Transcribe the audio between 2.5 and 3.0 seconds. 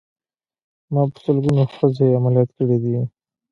کړې دي.